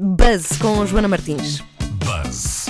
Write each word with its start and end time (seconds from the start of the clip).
Buzz 0.00 0.56
com 0.56 0.86
Joana 0.86 1.06
Martins. 1.06 1.62
Buzz. 2.00 2.61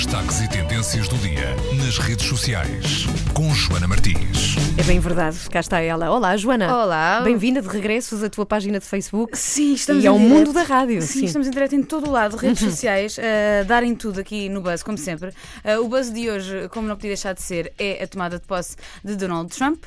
Destaques 0.00 0.40
e 0.40 0.48
tendências 0.48 1.08
do 1.08 1.18
dia 1.18 1.54
nas 1.76 1.98
redes 1.98 2.24
sociais 2.24 3.04
com 3.34 3.52
Joana 3.52 3.86
Martins. 3.86 4.56
É 4.78 4.82
bem 4.82 4.98
verdade, 4.98 5.36
cá 5.50 5.60
está 5.60 5.78
ela. 5.80 6.10
Olá, 6.10 6.34
Joana. 6.38 6.74
Olá. 6.74 7.20
Bem-vinda 7.20 7.60
de 7.60 7.68
regresso 7.68 8.24
à 8.24 8.30
tua 8.30 8.46
página 8.46 8.78
de 8.78 8.86
Facebook. 8.86 9.36
Sim, 9.36 9.74
estamos 9.74 10.02
E 10.02 10.06
em 10.06 10.08
ao 10.08 10.16
direto. 10.16 10.34
mundo 10.34 10.52
da 10.54 10.62
rádio, 10.62 11.02
Sim, 11.02 11.20
sim. 11.20 11.24
estamos 11.26 11.46
em 11.46 11.50
direto 11.50 11.74
em 11.74 11.82
todo 11.82 12.08
o 12.08 12.10
lado, 12.10 12.34
redes 12.36 12.60
sociais, 12.60 13.18
a 13.18 13.62
darem 13.64 13.94
tudo 13.94 14.20
aqui 14.20 14.48
no 14.48 14.62
Buzz, 14.62 14.82
como 14.82 14.96
sempre. 14.96 15.28
Uh, 15.62 15.84
o 15.84 15.88
Buzz 15.88 16.10
de 16.10 16.30
hoje, 16.30 16.66
como 16.70 16.88
não 16.88 16.96
podia 16.96 17.10
deixar 17.10 17.34
de 17.34 17.42
ser, 17.42 17.70
é 17.78 18.02
a 18.02 18.06
tomada 18.06 18.38
de 18.38 18.46
posse 18.46 18.76
de 19.04 19.16
Donald 19.16 19.54
Trump. 19.54 19.84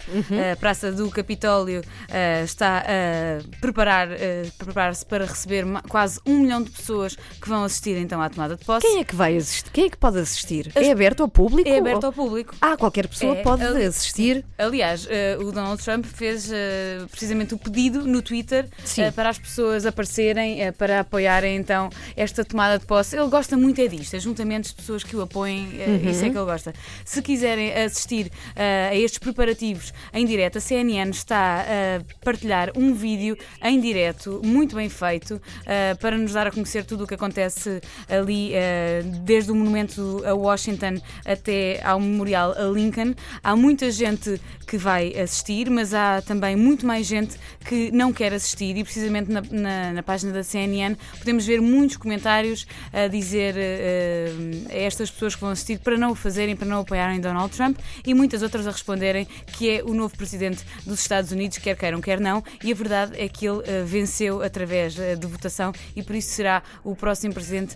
A 0.53 0.55
Praça 0.57 0.91
do 0.91 1.09
Capitólio 1.09 1.81
uh, 1.81 2.43
está 2.43 2.83
a 2.85 3.59
preparar, 3.59 4.09
uh, 4.09 4.13
preparar-se 4.59 5.03
para 5.07 5.25
receber 5.25 5.65
quase 5.89 6.19
um 6.23 6.37
milhão 6.37 6.61
de 6.61 6.69
pessoas 6.69 7.15
que 7.41 7.49
vão 7.49 7.63
assistir 7.63 7.97
então 7.97 8.21
à 8.21 8.29
tomada 8.29 8.55
de 8.55 8.63
posse. 8.63 8.85
Quem 8.85 8.99
é 8.99 9.03
que 9.03 9.15
vai 9.15 9.35
assistir? 9.37 9.71
Quem 9.71 9.85
é 9.85 9.89
que 9.89 10.02
pode 10.03 10.19
assistir? 10.19 10.69
É 10.75 10.91
aberto 10.91 11.23
ao 11.23 11.29
público? 11.29 11.69
É 11.69 11.77
aberto 11.77 12.03
ao 12.03 12.11
público. 12.11 12.53
Ah, 12.59 12.75
qualquer 12.75 13.07
pessoa 13.07 13.37
É, 13.37 13.41
pode 13.41 13.63
ali- 13.63 13.85
assistir. 13.85 14.43
Aliás, 14.57 15.07
eh, 15.09 15.37
o 15.39 15.49
Donald 15.49 15.81
Trump 15.81 16.03
fez 16.05 16.51
eh, 16.51 17.05
precisamente 17.09 17.53
o 17.53 17.57
pedido 17.57 18.05
no 18.05 18.21
Twitter 18.21 18.67
eh, 18.97 19.11
para 19.11 19.29
as 19.29 19.39
pessoas 19.39 19.85
aparecerem, 19.85 20.59
para 20.73 20.99
apoiarem 20.99 21.55
então 21.55 21.89
esta 22.17 22.43
tomada 22.43 22.77
de 22.77 22.85
posse. 22.85 23.15
Ele 23.15 23.29
gosta 23.29 23.55
muito 23.55 23.79
é 23.79 23.87
disto, 23.87 24.17
ajuntamentos 24.17 24.71
de 24.71 24.75
pessoas 24.75 25.05
que 25.05 25.15
o 25.15 25.21
apoiem, 25.21 25.69
Uhum. 25.87 26.09
isso 26.09 26.25
é 26.25 26.29
que 26.29 26.37
ele 26.37 26.45
gosta. 26.45 26.73
Se 27.05 27.21
quiserem 27.21 27.71
assistir 27.73 28.29
a 28.91 28.93
estes 28.95 29.19
preparativos 29.19 29.93
em 30.13 30.25
direto, 30.25 30.57
a 30.57 30.61
CNN 30.61 31.11
está 31.11 31.61
a 31.61 32.23
partilhar 32.25 32.71
um 32.75 32.93
vídeo 32.93 33.37
em 33.63 33.79
direto, 33.79 34.41
muito 34.43 34.75
bem 34.75 34.89
feito, 34.89 35.41
para 36.01 36.17
nos 36.17 36.33
dar 36.33 36.47
a 36.47 36.51
conhecer 36.51 36.83
tudo 36.83 37.05
o 37.05 37.07
que 37.07 37.13
acontece 37.13 37.79
ali, 38.09 38.51
desde 39.23 39.49
o 39.51 39.55
monumento 39.97 40.25
a 40.25 40.33
Washington 40.33 40.95
até 41.25 41.81
ao 41.83 41.99
memorial 41.99 42.51
a 42.57 42.63
Lincoln. 42.65 43.13
Há 43.43 43.55
muita 43.55 43.91
gente 43.91 44.39
que 44.67 44.77
vai 44.77 45.13
assistir, 45.19 45.69
mas 45.69 45.93
há 45.93 46.21
também 46.21 46.55
muito 46.55 46.85
mais 46.85 47.05
gente 47.05 47.35
que 47.65 47.91
não 47.91 48.11
quer 48.13 48.33
assistir 48.33 48.75
e 48.77 48.83
precisamente 48.83 49.31
na, 49.31 49.41
na- 49.51 49.93
na 49.93 50.03
página 50.03 50.31
da 50.31 50.43
CNN 50.43 50.95
podemos 51.19 51.45
ver 51.45 51.61
muitos 51.61 51.97
comentários 51.97 52.65
a 52.91 53.07
dizer 53.07 53.55
eh, 53.57 54.31
a 54.69 54.77
estas 54.77 55.11
pessoas 55.11 55.35
que 55.35 55.41
vão 55.41 55.49
assistir 55.51 55.79
para 55.79 55.97
não 55.97 56.11
o 56.11 56.15
fazerem, 56.15 56.55
para 56.55 56.67
não 56.67 56.79
apoiarem 56.81 57.19
Donald 57.19 57.55
Trump 57.55 57.77
e 58.05 58.13
muitas 58.13 58.41
outras 58.41 58.65
a 58.67 58.71
responderem 58.71 59.27
que 59.47 59.69
é 59.69 59.83
o 59.83 59.93
novo 59.93 60.15
presidente 60.17 60.63
dos 60.85 60.99
Estados 60.99 61.31
Unidos, 61.31 61.57
quer 61.57 61.75
queiram, 61.75 62.01
quer 62.01 62.19
não, 62.19 62.43
e 62.63 62.71
a 62.71 62.75
verdade 62.75 63.13
é 63.17 63.27
que 63.27 63.45
ele 63.47 63.61
eh, 63.65 63.83
venceu 63.85 64.41
através 64.41 64.97
eh, 64.97 65.15
de 65.15 65.27
votação 65.27 65.71
e 65.95 66.01
por 66.01 66.15
isso 66.15 66.29
será 66.31 66.63
o 66.83 66.95
próximo 66.95 67.33
presidente 67.33 67.75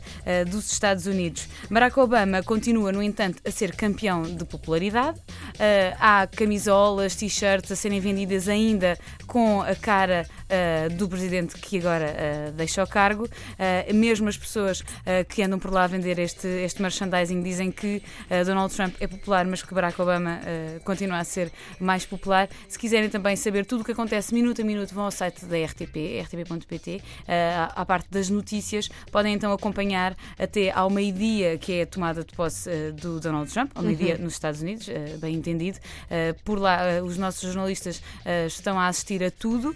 dos 0.50 0.72
Estados 0.72 1.06
Unidos. 1.06 1.48
Barack 1.70 1.98
Obama 2.00 2.07
continua, 2.46 2.92
no 2.92 3.02
entanto, 3.02 3.42
a 3.46 3.52
ser 3.52 3.76
campeão 3.76 4.24
de 4.24 4.46
popularidade. 4.46 5.20
Eh, 5.60 5.96
há 6.00 6.28
camisolas, 6.28 7.16
t-shirts 7.16 7.72
a 7.72 7.76
serem 7.76 8.00
vendidas 8.00 8.48
ainda 8.48 8.98
com 9.26 9.62
a 9.62 9.76
cara 9.76 10.28
eh, 10.50 10.88
do 10.90 11.10
presidente 11.10 11.56
que 11.56 11.78
agora 11.78 12.06
eh, 12.06 12.52
deixa 12.56 12.82
o 12.82 12.88
cargo. 12.88 13.28
Eh, 13.60 13.92
mesmo 13.92 14.30
as 14.30 14.38
pessoas 14.38 14.84
que 15.30 15.42
andam 15.42 15.60
por 15.60 15.72
lá 15.72 15.84
a 15.84 15.88
vender 15.88 16.20
este, 16.20 16.48
este 16.48 16.82
merchandising 16.82 17.42
dizem 17.42 17.72
que 17.72 18.02
Donald 18.46 18.74
Trump 18.74 18.96
é 19.00 19.08
popular, 19.08 19.46
mas 19.46 19.62
que 19.62 19.74
Barack 19.74 20.00
Obama 20.02 20.40
continua 20.84 21.20
a 21.20 21.24
ser 21.24 21.52
mais 21.80 22.06
popular. 22.06 22.50
Se 22.68 22.78
quiserem 22.78 23.10
também 23.10 23.36
saber 23.36 23.66
tudo 23.66 23.82
o 23.82 23.84
que 23.84 23.92
acontece 23.92 24.34
minuto 24.34 24.62
a 24.62 24.66
minuto, 24.66 24.94
vão 24.94 25.06
ao 25.06 25.12
site 25.12 25.46
da 25.46 25.58
RTP, 25.58 26.22
rtp.pt, 26.24 27.02
à 27.28 27.82
à 27.82 27.86
parte 27.86 28.10
das 28.10 28.30
notícias. 28.30 28.90
Podem 29.12 29.34
então 29.34 29.52
acompanhar 29.52 30.16
até 30.38 30.72
ao 30.72 30.90
meio-dia, 30.90 31.58
que 31.58 31.74
é 31.74 31.82
a 31.84 31.86
tomada 31.86 32.24
de 32.24 32.34
posse 32.36 32.70
do 32.94 33.20
Donald 33.20 33.52
Trump, 33.52 33.72
ao 33.76 33.84
meio-dia 33.84 34.18
nos 34.18 34.34
Estados 34.34 34.62
Unidos, 34.62 34.90
bem 35.20 35.36
entendido. 35.36 35.80
Por 36.44 36.60
lá, 36.60 37.02
os 37.04 37.18
nossos 37.18 37.42
jornalistas 37.42 38.02
estão 38.48 38.80
a 38.80 38.88
assistir 38.88 39.24
a 39.24 39.32
tudo 39.32 39.76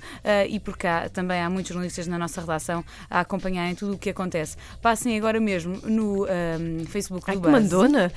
e 0.49 0.60
por 0.61 0.77
cá 0.77 1.09
também 1.09 1.41
há 1.41 1.49
muitos 1.49 1.69
jornalistas 1.69 2.07
na 2.07 2.17
nossa 2.17 2.41
redação 2.41 2.83
a 3.09 3.19
acompanharem 3.21 3.75
tudo 3.75 3.93
o 3.93 3.97
que 3.97 4.09
acontece. 4.09 4.57
Passem 4.81 5.17
agora 5.17 5.39
mesmo 5.39 5.77
no 5.83 6.27
ehm, 6.27 6.85
Facebook 6.85 7.25
Ai, 7.27 7.35
do 7.35 7.41
que 7.41 7.49
Buzz. 7.49 7.63
mandona. 7.63 8.11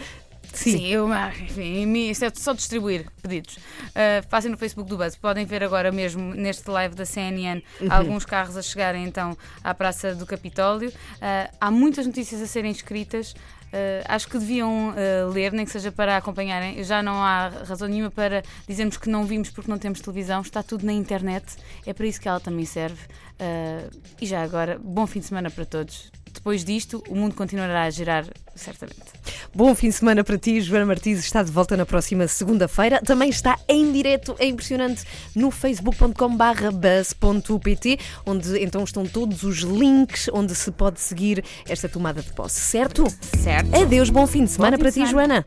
Sim, 0.53 0.87
eu, 0.87 1.13
ah, 1.13 1.33
enfim, 1.41 2.11
isto 2.11 2.25
é 2.25 2.33
só 2.35 2.53
distribuir 2.53 3.07
pedidos. 3.23 3.57
Uh, 3.57 4.27
passem 4.29 4.51
no 4.51 4.57
Facebook 4.57 4.89
do 4.89 4.97
Buzz. 4.97 5.17
Podem 5.17 5.45
ver 5.45 5.63
agora 5.63 5.91
mesmo 5.91 6.35
neste 6.35 6.69
live 6.71 6.95
da 6.95 7.05
CNN 7.05 7.63
alguns 7.91 8.25
carros 8.25 8.57
a 8.57 8.63
chegarem 8.63 9.05
então 9.05 9.37
à 9.63 9.75
Praça 9.75 10.15
do 10.15 10.27
Capitólio. 10.27 10.91
Uh, 10.91 11.55
há 11.61 11.71
muitas 11.71 12.07
notícias 12.07 12.43
a 12.43 12.47
serem 12.47 12.71
escritas. 12.71 13.35
Uh, 13.75 14.07
acho 14.07 14.29
que 14.29 14.39
deviam 14.39 14.91
uh, 14.91 15.33
ler, 15.33 15.53
nem 15.53 15.65
que 15.65 15.73
seja 15.73 15.91
para 15.91 16.17
acompanharem. 16.17 16.85
Já 16.85 17.03
não 17.03 17.15
há 17.15 17.49
razão 17.49 17.89
nenhuma 17.89 18.09
para 18.09 18.45
dizermos 18.69 18.97
que 18.97 19.09
não 19.09 19.25
vimos 19.25 19.51
porque 19.51 19.69
não 19.69 19.79
temos 19.79 20.01
televisão. 20.01 20.43
Está 20.43 20.63
tudo 20.63 20.87
na 20.87 20.93
internet. 20.93 21.45
É 21.85 21.93
para 21.93 22.07
isso 22.07 22.21
que 22.21 22.29
ela 22.29 22.39
também 22.39 22.65
serve. 22.65 23.03
Uh, 23.35 23.91
e 24.21 24.27
já 24.27 24.45
agora, 24.45 24.79
bom 24.81 25.07
fim 25.09 25.19
de 25.19 25.27
semana 25.27 25.51
para 25.51 25.65
todos. 25.65 26.13
Depois 26.33 26.65
disto, 26.65 27.03
o 27.09 27.17
mundo 27.17 27.35
continuará 27.35 27.83
a 27.83 27.91
girar, 27.91 28.25
certamente. 28.55 29.24
Bom 29.57 29.73
fim 29.73 29.89
de 29.89 29.95
semana 29.95 30.25
para 30.25 30.37
ti, 30.37 30.61
Joana 30.61 30.85
Martins 30.85 31.21
está 31.21 31.41
de 31.41 31.53
volta 31.53 31.77
na 31.77 31.87
próxima 31.87 32.27
segunda-feira. 32.27 33.01
Também 33.01 33.29
está 33.29 33.57
em 33.69 33.93
direto, 33.93 34.35
é 34.41 34.47
impressionante, 34.47 35.05
no 35.33 35.53
facebook.com/buzz.pt, 35.53 38.01
onde 38.27 38.61
então 38.61 38.83
estão 38.83 39.07
todos 39.07 39.45
os 39.45 39.59
links 39.59 40.29
onde 40.33 40.57
se 40.57 40.73
pode 40.73 41.01
seguir 41.01 41.45
esta 41.69 41.89
tomada 41.89 42.21
de 42.21 42.33
posse, 42.33 42.63
certo? 42.63 43.05
Certo? 43.39 43.73
Adeus, 43.81 44.11
bom 44.11 44.27
fim 44.27 44.45
de 44.45 44.51
semana 44.51 44.77
fim 44.77 44.83
para 44.83 44.91
de 44.91 45.01
ti, 45.01 45.07
semana. 45.07 45.35
Joana. 45.35 45.47